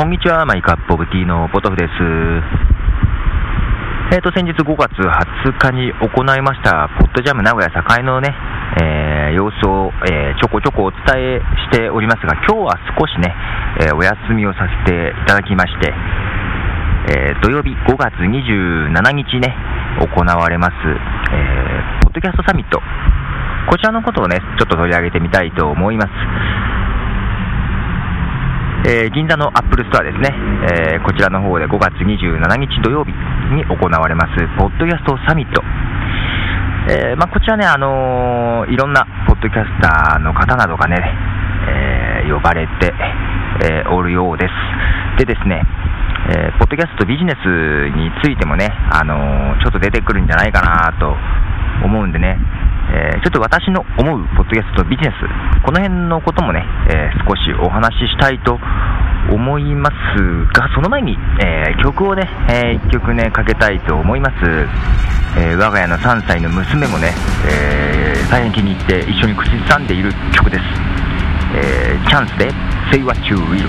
[0.00, 1.92] こんにちは、マイカップオブティーのポトフです。
[4.16, 8.32] えーと、先日5月20日に行いました、ポッドジャム名古屋栄のね、
[8.80, 11.04] えー、様子を、えー、ちょこちょこお伝
[11.36, 13.36] えしておりますが、今日は少しね、
[13.92, 15.92] え、お休みをさせていただきまして、
[17.12, 19.54] え土曜日5月27日ね、
[20.00, 20.72] 行われます、
[21.30, 22.80] えポッドキャストサミット、
[23.68, 26.08] こちらのことをね、ちょっと取り上げてみたいと思います。
[28.86, 30.32] えー、銀座のアップルストアですね、
[30.96, 33.12] えー、こちらの方で5月27日土曜日
[33.52, 35.62] に行われます、ポッドキャストサミット。
[36.88, 40.96] えー、まあ、こちらね、あのいろんなポッドキャスターの方などがね、
[42.24, 42.94] え呼ばれて、
[43.68, 44.54] えおるようです。
[45.18, 45.62] でですね、
[46.30, 47.46] えポッドキャストビジネス
[47.94, 51.14] についてもね、あのちょっと出てくるんじゃないかなと
[51.84, 52.38] 思うんでね、
[52.90, 58.58] えー、ちょっと私の思うポッドキャストビジネス、この辺のこともね、えー、少しお話ししたいと
[59.30, 64.34] 思いますが、その前に、えー、曲をね、えー1曲ね、かけたいと思います。
[65.38, 67.12] えー我が家の3歳の娘もね、
[67.46, 70.64] えー大変気に入って一緒に口ずさんでいる曲です。
[71.54, 72.50] えーチャンスで
[72.90, 73.68] Say What You Will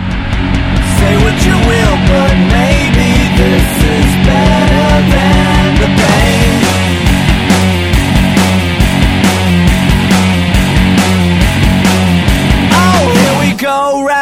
[0.98, 6.61] Say what you will, but maybe this is better than the pain
[13.62, 14.21] go round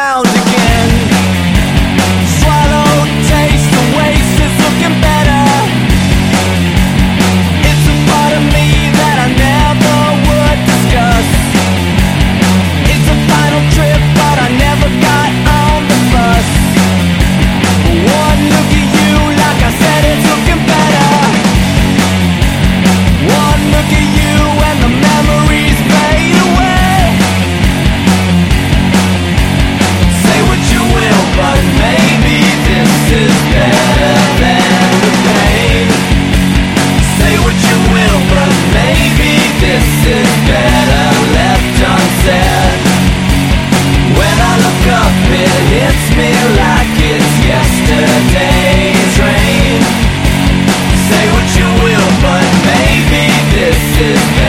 [42.20, 42.80] unsaid.
[44.16, 49.80] When I look up, it hits me like it's yesterday's rain.
[51.08, 54.39] Say what you will, but maybe this is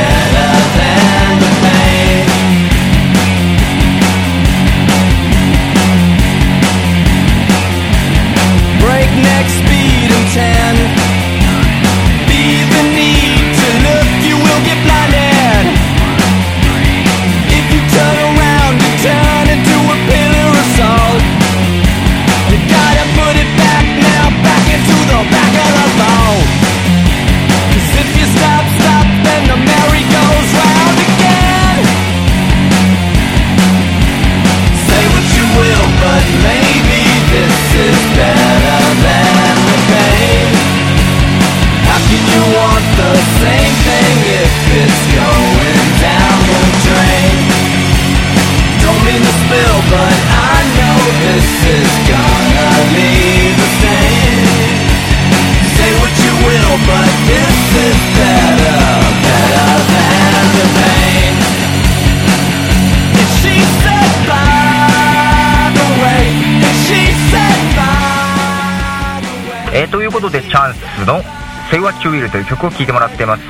[71.01, 71.23] スの
[71.71, 73.41] Say What You Will という曲を聴いてもらってます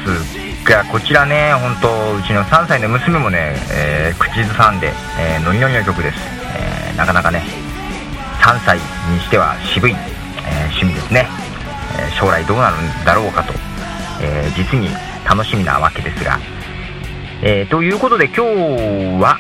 [0.64, 6.18] が、こちらね、本当うちの3歳の娘もね、えー、口ずさんで、えー、ノリノリの曲です。
[6.56, 7.44] えー、なかなかね、
[8.42, 9.96] 3歳にしては渋い、え
[10.72, 11.28] 趣味ですね。
[12.00, 13.54] え将来どうなるんだろうかと、
[14.22, 14.90] え実に
[15.28, 16.40] 楽しみなわけですが、
[17.42, 19.38] え、ということで今日は、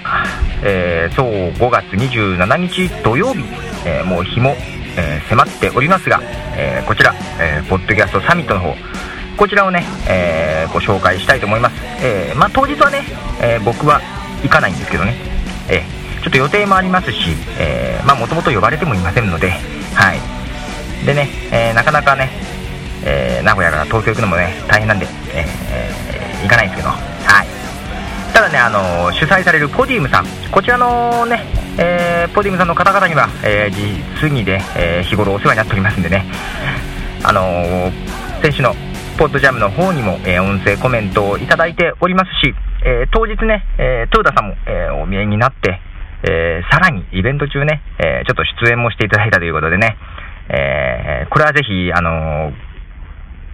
[0.64, 3.46] えー、そう5月27日土曜日、
[3.86, 4.56] え、もう日も
[4.98, 6.20] えー、迫っておりますが、
[6.56, 8.76] えー、こちら、えー、ポッドキャストサミットの方、
[9.38, 11.76] こちらをね、えご紹介したいと思います。
[12.04, 13.04] えまあ、当日はね、
[13.42, 14.00] え僕は
[14.44, 15.16] 行かないんですけどね、
[15.68, 15.84] え
[16.22, 17.36] ちょっと予定もありますし、
[18.20, 19.52] もともと呼ばれてもいませんので、
[19.96, 21.06] はい。
[21.06, 22.30] でね、えなかなかね、
[23.04, 25.48] え名古屋から東京行くのもね、大変なんで、え、
[26.44, 27.48] 行かないんですけど、はい。
[28.34, 36.26] ただね、あの主催されるポディウムさん、こちらのね、えー、ポディムさんの方々には、えー、実にで、えー、日頃お世話になっておりますんでね、
[37.24, 37.92] あのー、
[38.42, 38.74] 先週の
[39.18, 42.54] ポッドジャムの方にも、えー、音声コメントをいただいておりますし、
[42.86, 45.80] えー、当日ね、えー、豊田さんも、えー、お見えになって、
[46.24, 49.98] えー、さらにイベント中ね、えー、ちょっと出演もしていただいたということでね、
[50.50, 52.71] えー、これはぜひ、あのー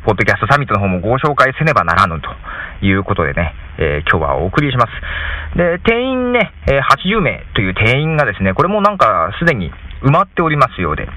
[0.07, 2.31] ポッドキャストサミットの方もご紹介せねばならぬと
[2.79, 5.57] いうことでね、えー、今日はお送りします。
[5.57, 9.69] で、定員ね、え、80名という定員がですね、これもなんかすでに、
[10.01, 11.07] 埋まっておりますようで。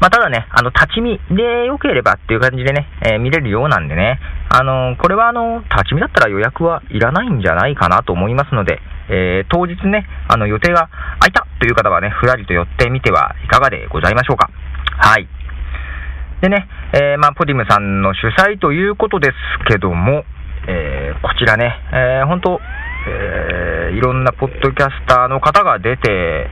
[0.00, 4.18] まあ、ただね、あの、立ち見で良ければっていう感じでね、えー、見れるようなんでね、
[4.50, 10.90] あのこれはあの、立ち見だったら予約はいらないんじゃないかなと思いますので、えー、当日ね、あの、予定が
[11.20, 14.50] 空いたという方はね、ふらりと寄ってみてはいかがでございましょうか。
[14.98, 15.28] はい。
[16.40, 19.34] でね、えー、まあ、ポディムさんの主催ということです
[19.66, 20.24] けども、
[20.68, 22.60] えー、こちらね、えー、本当、
[23.08, 26.46] えー、いろんなポッドキャスターの方が出て、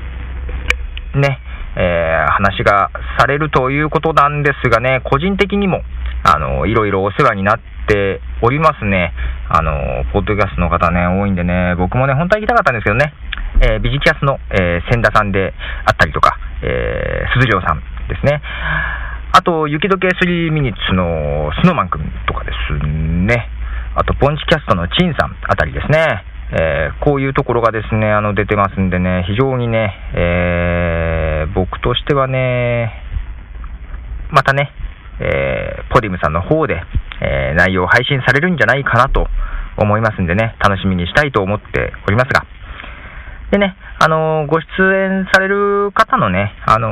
[1.15, 1.39] ね、
[1.77, 5.83] えー、話がされるということなんですがね、個人的にも、
[6.25, 9.13] あの、いろいろお世話になっておりますね。
[9.49, 13.15] あの、ポッドキャストの方ね、多いんでね、僕もね、本当は行きたかったんですけどね、
[13.61, 15.55] えー、ビジキャスの、えー、千田さんで
[15.85, 18.43] あったりとか、えー、鈴城さんですね。
[19.37, 23.51] あと、雪解け3ミニッツのスノーマン君とかですね。
[23.95, 26.25] あと、ポンチキャストのチンさんあたりですね。
[26.53, 32.95] えー、こういうところがですね、あの、出てますんでね、非常にね、えー、僕としてはね、
[34.31, 34.73] またね、
[35.21, 36.83] えー、ポディムさんの方で、
[37.21, 39.27] え内容を配信されるんじゃないかなと
[39.77, 42.47] 思いますんでね、楽しみにしたいと思っておりますが、
[43.51, 46.89] でね、あのご出演される方のね、あの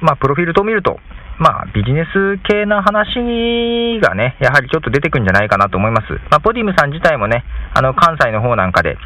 [0.00, 0.98] まあ、プロフィールと見ると、
[1.38, 6.12] まあ、ビジネス系な話がね、やはりちょっと出てくるんじゃないかなと思います。
[6.30, 7.44] まあ、ポディムさん自体もね、
[7.74, 8.96] あの、関西の方なんかで、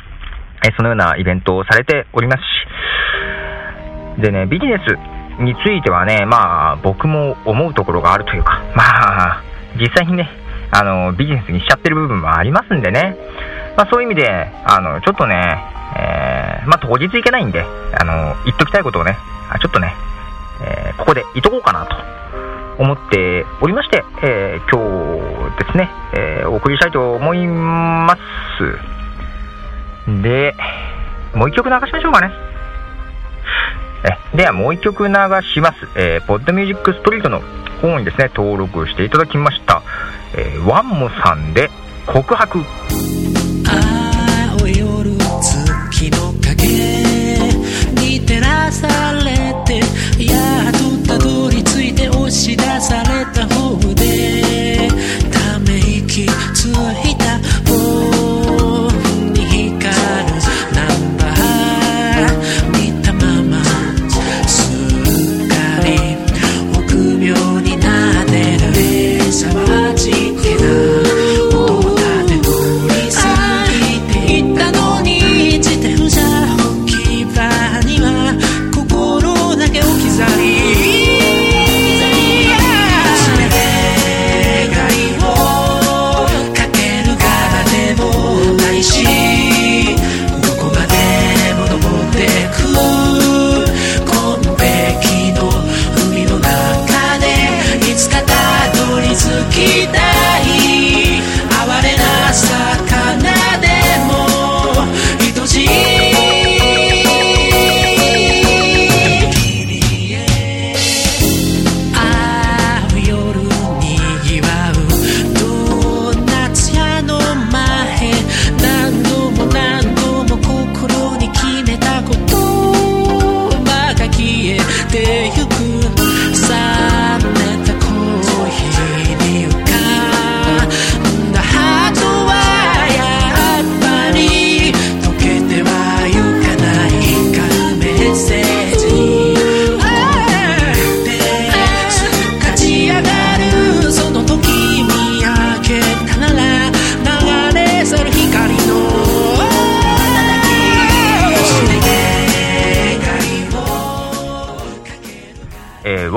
[0.63, 2.43] えそのようなイベントをされております
[4.19, 9.43] し、でね、ビジネスについてはね、まあ、僕も思うところがあるというか、まあ、
[9.77, 10.29] 実際にね、
[10.71, 13.17] あの、ビジネスにしちゃってる部分もありますんでね、
[13.77, 14.29] まあ、そういう意味で、
[14.65, 17.65] あの、ちょっとね、えー、まあ、当日行けないんで、
[17.99, 19.19] あの、言っときたいことをね、
[19.61, 19.95] ちょっとね、
[20.63, 21.97] えー、ここでいとこうかなと
[22.83, 28.21] 思っておりまして、えー、今日ですね、え、お送りしたいと思います。
[30.23, 30.55] で、
[31.35, 32.33] もう一曲流しましょうかね。
[34.03, 35.15] えではもう一曲流
[35.53, 35.77] します。
[35.97, 37.43] えー、ポッドミュージックストリートの
[37.83, 39.83] 方にですね、登録していただきました。
[40.37, 41.71] え、ワンモさんで
[42.07, 42.61] 告白。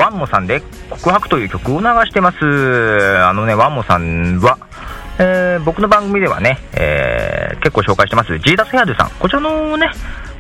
[0.04, 2.38] ワンモさんで告白という曲を流してます。
[3.24, 4.58] あのね、ワンモさんは、
[5.18, 9.12] えー、僕の番組ではね、えー、結構紹介してます、ジーダスヘアドゥさん。
[9.12, 9.90] こちらのね、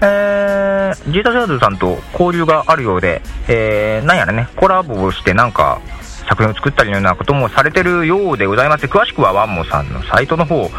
[0.01, 5.79] えー、ジーダスヘアドゥさんと交流があるようで、えー、なんやらね、コラボをしてなんか、
[6.27, 10.69] 作品を作ったりのようなこともされてるようでございまして、詳しくはワンモさんのサイトの方、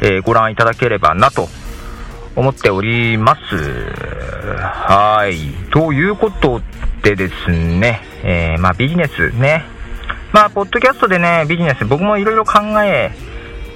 [0.00, 1.46] えー、ご覧いただければなと
[2.34, 3.56] 思っております。
[4.60, 5.52] はい。
[5.70, 6.60] ということ
[7.04, 9.62] でですね、えー、まあビジネスね。
[10.32, 13.12] まあ、ポッドキャストでね、ビジネス、僕もいろいろ考え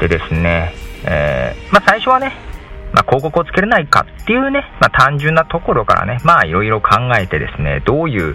[0.00, 0.72] てですね、
[1.04, 2.32] えー、まあ最初はね、
[2.94, 8.34] まあ広告をつけれないかっていうね、まあ単純なところからね、まあいろいろ考えてですね、どういう、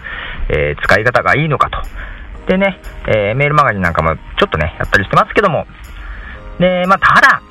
[0.49, 1.81] えー使い方がいいのかと。
[2.45, 5.65] でね、えーメールマガジンなんかもちょっとね、やったりしてますけども、
[6.59, 7.41] で、まあただ、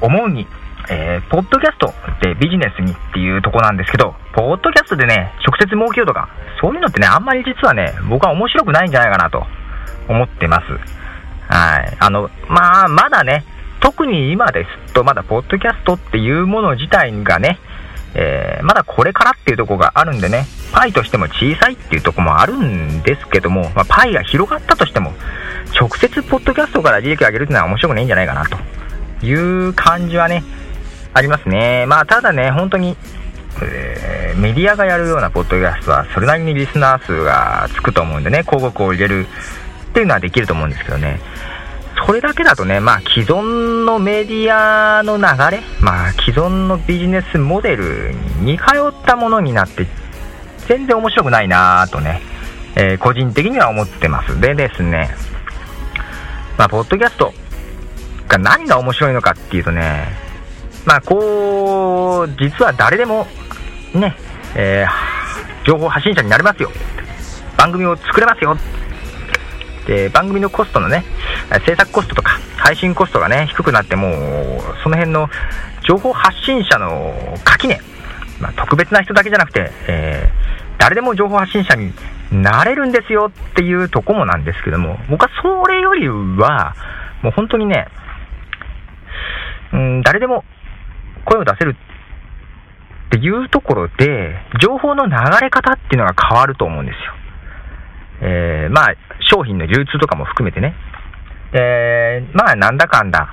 [0.00, 0.48] 思うに、
[0.88, 6.28] えー、ポッドキャストでビジネスにっていうとこなんですけど、ポッドキャストでね、直接儲けようとか、
[6.60, 9.44] そういうのってね、あんまり実はね、僕は面白くないんじゃないかなと
[10.08, 10.66] 思ってます。
[11.52, 11.96] はい。
[11.98, 13.44] あの、まあ、まだね、
[13.80, 17.58] 特に今ですと、まだポッドキャストっていうもの自体がね、
[18.14, 25.12] えー、まだこれからっていうとこがあるんでね、パイとしても小さいっていうとこもあるんですけども、まあ、パイが広がったとしても、
[25.78, 28.56] 直接ポッドキャストから利益を上げるっていうのは面白くないんじゃないかなと
[29.26, 30.42] いう感じはね、
[31.16, 31.86] ありますね。
[31.86, 32.94] まあ、ただね、本当に、
[33.62, 39.26] えー、メディアがやるようなポッドキャストは、それなりにリスナー数がつくと思うんでね、広告を入れる
[39.90, 41.18] っていうのはできると思うんですけどね。
[42.06, 45.22] それだけだとね、まあ、既存のメディアの流
[45.56, 49.86] れ、まあ、既存のビジネスモデルに似通ったものになって、
[50.68, 52.20] 全然面白くないなぁとね、
[52.74, 54.38] えー、個人的には思ってます。
[54.38, 55.08] でですね、
[56.58, 57.32] まあ、ポッドキャスト
[58.28, 60.25] が何が面白いのかっていうとね、
[60.86, 63.26] まあ、こう、実は誰でも、
[63.92, 64.16] ね、
[64.54, 66.70] えー、情報発信者になれますよ。
[67.58, 68.56] 番組を作れますよ。
[69.88, 71.04] で、番組のコストのね、
[71.66, 74.12] 制作コストとか配信コストがね、低くなっても、
[74.84, 75.28] その辺の
[75.88, 77.80] 情報発信者の垣根、
[78.40, 81.92] まあ、特別な人だけじゃなくて、えー、誰でも情報発信者に
[82.30, 86.76] なれるんですよっていうとこもなんですけども、僕はそれよりは、
[87.22, 87.88] もう本当にね、
[89.72, 90.44] うん、誰でも
[91.26, 97.16] 声を出せるっていうところで、情報の流れ方っていうのが変わると思うんですよ。
[98.22, 98.94] えー、まあ、
[99.30, 100.74] 商品の流通とかも含めてね。
[101.52, 103.32] えー、まあ、なんだかんだ、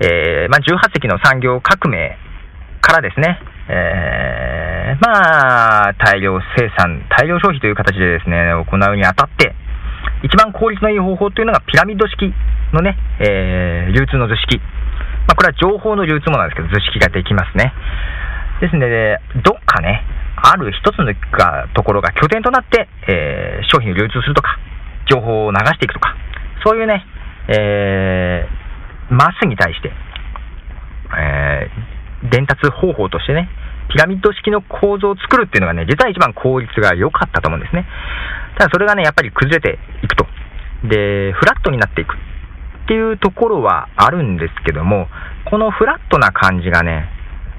[0.00, 2.16] えー、まあ、18世紀の産業革命
[2.80, 9.54] からですね、えー、まあ、大量生産、大量消費という形でですね、行うにあたって、
[10.22, 12.32] 一番効率のいい方法というのがピラミッド式
[12.72, 14.60] のね、えー、流通の図式。
[15.26, 17.72] まあ、これは情報の流通もなんですけど、図式ができますね。
[18.60, 20.04] ですので、どっかね、
[20.36, 21.14] ある一つの
[21.74, 24.58] ところが拠点となって、えー、商品を流通するとか、
[25.10, 26.14] 情報を流していくとか、
[26.64, 27.04] そういうね、
[27.48, 29.92] えー、マスに対して、
[31.16, 33.48] えー、伝達方法としてね、
[33.90, 37.86] ピラミッド式の構造を作るっていうのがね、実は一番効率が良かったと思うんですね。
[38.58, 40.26] ただそれがね、やっぱり崩れていくと。
[40.84, 42.16] で、フラットになっていく
[42.84, 45.08] っていうところはあるんですけども、
[45.50, 47.08] このフラットな感じがね、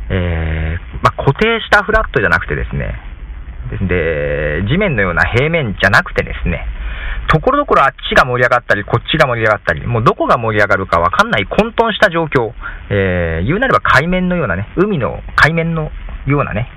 [0.10, 2.94] えー、まあ、固定したフラットじゃなくてですね、
[3.90, 6.66] で、地面のような平面じゃなくてですね、
[7.28, 12.54] ところどころあっちが盛り上がったり、こっちが盛り上がったり、もうどこが盛り上がるかわかんない混沌した状況、
[12.92, 15.90] えー、言うなれば海面のようなね、海の海面の
[16.28, 16.70] ようなね、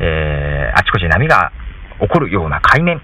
[0.00, 1.52] えー、あちこち波が
[2.00, 3.02] 起こるような海面、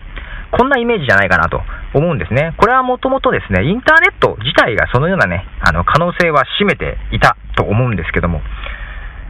[0.50, 1.61] こんなイメージじゃないかなと。
[1.95, 2.54] 思うんですね。
[2.59, 8.40] これはもともとですね、インターネット自体がそのようなね、あの、可能性は占めていたと思うんですけども、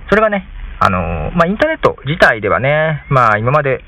[0.08, 0.46] それがね、
[0.80, 3.82] あのまあ、インターネット自体ではね、まあ、今まで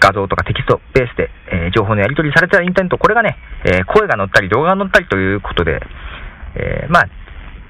[0.00, 5.80] 画像とかテキストベースで、えー、情報のやり取りされてたインターネット、これがね、えー、声が載ったり動画が載ったりということで、
[6.54, 7.08] えー、まあ、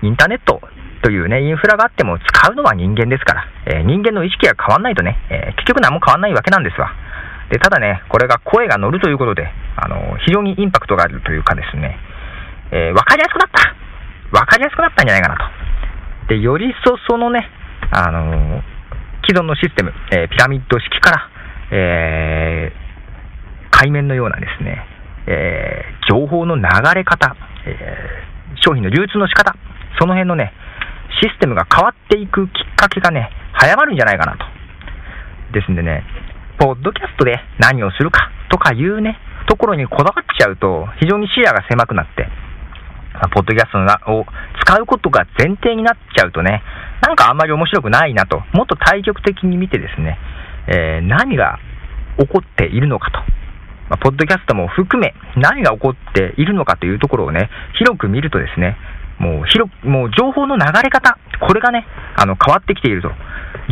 [0.03, 0.61] インターネット
[1.03, 6.95] というね、インフラがあっても使うのは人間ですから、え人間の意識が変わんないとね、え結局何も変わんないわけなんですわ。
[7.53, 11.99] で、ただね、これが声が乗るということで、あの非常にインパクトがあるというかですね、
[12.73, 13.77] えわかりやすくなった
[14.33, 16.33] わかりやすくなったんじゃないかなと。
[16.33, 17.47] で、よりそそのね、
[17.91, 18.63] あの
[19.29, 21.29] 既存のシステム、えー、ピラミッド式から、
[21.71, 24.87] えー、海面のようなですね、
[25.27, 26.63] えー、情報の流
[26.95, 27.77] れ方、え
[28.65, 29.55] 商品の流通の仕方、
[30.01, 30.55] その辺のね、
[31.21, 34.47] システムが変わっていくきっかけがね、早まるんじゃないかなと。
[35.53, 36.03] ですんでね、
[36.63, 42.23] ポッドキャストで何をするかとかいうね、ところにこだわっちゃうと、非常に視野が狭くなって、
[43.15, 44.25] まあ、ポッドキャストを
[44.63, 46.63] 使うことが前提になっちゃうとね、
[47.03, 50.17] なんかあんまり面白くないなと、もっと対極的に見てですね、
[50.69, 51.59] えー、何が
[52.17, 53.19] 起こっているのかと、
[53.91, 58.77] まあ、ポッドキャストも含め、何が起こっているのかというところをね、広く見るとですね、
[59.19, 63.11] もう広もう情報の流れ方、これがね、あの変わってきていると。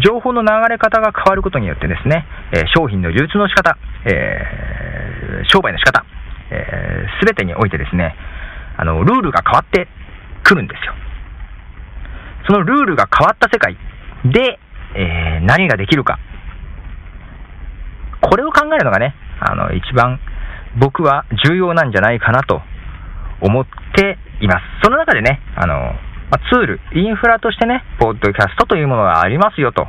[0.04, 6.06] 情報の流れ方が変わることによってですね、え、商品の流通の仕方、えー、商売の仕方、す、
[6.52, 8.14] えー、べ、てにおいてですね、
[8.76, 9.88] あの、ルールが変わって
[10.44, 10.94] くるんですよ。
[12.46, 13.76] そのルールが変わった世界
[14.24, 14.58] で、
[14.94, 16.18] えー、何ができるか。
[18.20, 20.20] これを考えるのがね、あの、一番
[20.78, 22.62] 僕は重要なんじゃないかなと
[23.40, 23.66] 思っ
[24.40, 24.62] います。
[24.82, 25.74] その中でね、あの、
[26.30, 29.86] まツール、インフラとしてね、ポッドキャストというものがありますよと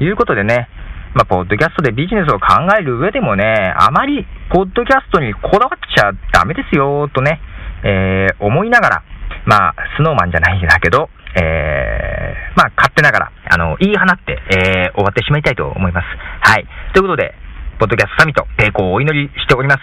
[0.00, 0.68] いうことでね、
[1.14, 7.40] まあ、ポッドキャストでビジネスを考える上でもね、あまりポッドキャストにこだわっちゃダメですよとね、
[7.82, 9.02] えー、思いながら、
[9.44, 16.06] まあ、スノーマンじゃないんだけど、えー、まあ勝手ながら、あの、言い放って、えー終わってしまいたいと思います。
[16.42, 16.66] はい。
[16.92, 17.34] ということで、
[17.78, 19.80] ポッドキャストサミット、成功をお祈りしております。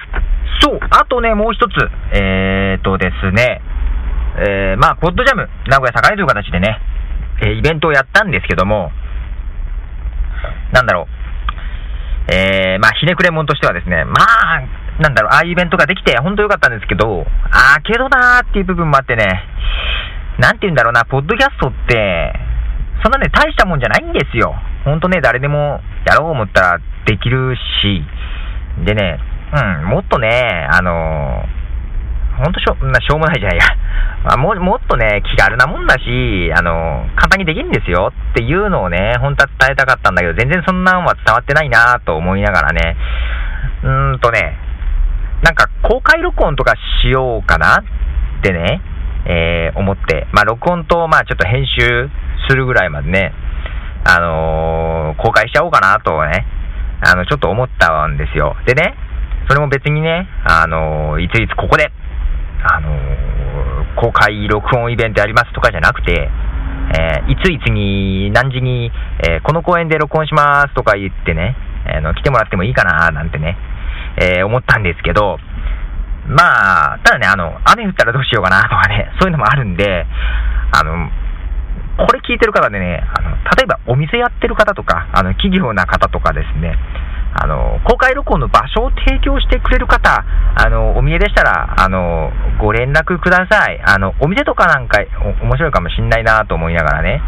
[0.61, 1.71] そう、あとね、もう一つ、
[2.11, 3.61] えーとですね、
[4.39, 6.79] えーまあ、ポッドジャム、名古屋栄という形でね、
[7.41, 8.91] えーイベントをやったんですけども、
[10.73, 11.07] なんだろ
[12.29, 14.61] う、えーまあ、ひねくれ者としてはですね、まあ、
[15.01, 19.25] なんだろう、ああいうイベントができて、本当良かったんですけど、あーけどなーっていう部分もあってね、
[20.37, 22.33] なんて言うんだろうな、ポッドキャストって、
[23.01, 24.53] そんなね、大したもんじゃないんですよ。
[24.85, 28.05] ほんとね、誰でもやろう思ったらできるし、
[28.85, 29.19] でね、
[29.81, 31.43] うん、もっとね、あの
[32.37, 33.65] ほんとしょなしょうもないじゃないや。
[34.23, 42.97] まあももっとね、気軽なもんだし、あの簡単にできるんですよっていうのをね、本当は伝えたかったんだけど、全然そんなんは伝わってないなと思いながらね、
[43.83, 44.57] うーんとね、
[45.43, 47.83] なんか公開録音とかしようかなっ
[48.41, 48.81] てね、
[49.25, 52.09] えー思って、まあ録音と、まあちょっと編集
[52.49, 53.33] するぐらいまでね、
[54.05, 56.45] あのー公開しちゃおうかなとね、
[57.01, 58.55] あの、ちょっと思ったんですよ。
[58.65, 58.95] でね、
[59.47, 61.91] それも別にね、あのーいついつここで、
[62.63, 63.37] あのー
[63.97, 66.29] 公開録音イベントやりますとかじゃなくて、
[66.97, 68.91] えーいついつに何時に、
[69.27, 73.57] えーこの公演で録音しますとか言ってね、あの来てもらってもいいかななんてね、
[74.17, 75.37] え思ったんですけど、
[76.27, 80.05] まあ、ただね、あの、雨降ったらどうしようかなとかね、 そういうのもあるんで、
[80.77, 81.09] あの、
[81.97, 86.77] これ聞いてる方でね、あの例えばお店やってる方とか、あの企業な方とかですね、
[87.33, 90.23] あの公開録音の場所を提供してくれる方、
[90.55, 93.79] あのお見えでしたらあのご連絡ください。
[93.85, 94.99] あのお店とかなんか
[95.41, 97.21] お面白いかもしんないなと思いながらね。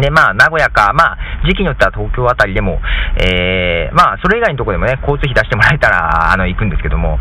[0.00, 2.80] で、まあ、名古屋か、まあ、時期によっては東京あたりでも、
[3.20, 7.18] えー、まあ、それ以外のとこでもね、交通費出してもらえたら、あの、行くんですけども、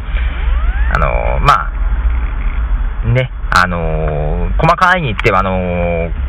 [0.93, 6.28] あの、まあ、ね、あのー細かいに言っては、あのー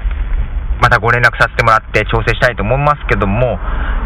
[0.80, 3.58] またご連絡させてもらって調整したいと思いますけども、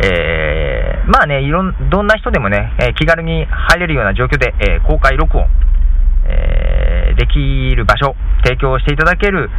[0.03, 5.47] えーまあね、いろん、どんな人でもね、えー気軽に入れるような状況で、えー公開録音、
[6.27, 9.51] えできる場所、提供していただける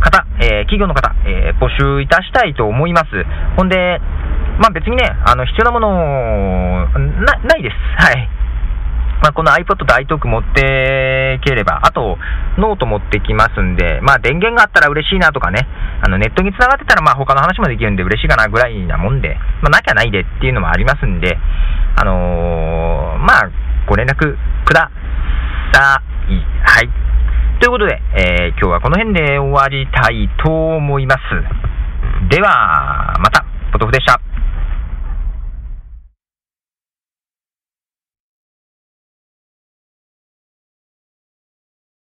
[0.00, 3.06] 方、え企業の方、え募集いたしたいと思います。
[3.56, 4.00] ほんで、
[4.58, 5.90] まあ別にね、あの、必要なもの、
[7.24, 7.76] な、ないです。
[7.96, 8.28] はい。
[9.22, 10.62] まあ、この iPod と iTalk 持って
[11.38, 12.18] ければ、あと、
[12.58, 15.66] ノート持ってきますんで、まあ、電源があったら嬉しいなとかね、
[16.02, 21.38] あのネットにつながってたら、まあ、他の話もできるんで嬉しいかなぐらいなもんで、まあ、なきゃないでっていうのもありますんで、
[21.96, 23.50] あのーまあ、
[23.88, 24.90] ご連絡くだ
[25.72, 26.34] さい。
[26.34, 26.88] はい。
[27.60, 31.20] ということで、えー今日はこの辺で終わりたいと思います。
[32.28, 34.29] では、また、ポトフでした。